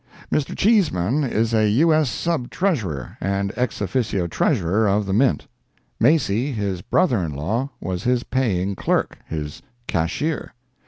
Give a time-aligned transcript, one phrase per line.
[0.31, 0.57] Mr.
[0.57, 2.09] Cheeseman is U.S.
[2.09, 5.45] Sub Treasurer, and ex officio treasurer of the mint.
[5.99, 10.53] Macy, his brother in law, was his paying clerk—his cashier.